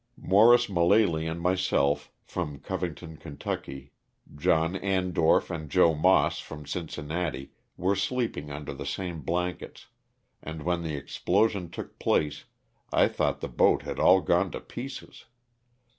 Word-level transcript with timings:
Morris 0.17 0.67
Malaley 0.67 1.27
and 1.27 1.39
myself, 1.39 2.11
from 2.25 2.57
Covington, 2.57 3.17
Ky., 3.17 3.91
John 4.35 4.73
Andorf 4.75 5.51
and 5.51 5.69
Joe 5.69 5.93
Moss, 5.93 6.39
from 6.39 6.65
Cincinnati, 6.65 7.51
were 7.77 7.95
sleeping 7.95 8.49
under 8.51 8.73
the 8.73 8.87
same 8.87 9.21
blankets, 9.21 9.89
and 10.41 10.63
when 10.63 10.81
the 10.81 10.95
explosion 10.95 11.69
took 11.69 11.99
place 11.99 12.45
I 12.91 13.07
thought 13.09 13.41
the 13.41 13.47
boat 13.47 13.83
had 13.83 13.99
all 13.99 14.21
gone 14.21 14.49
to 14.53 14.59
pieces. 14.59 15.25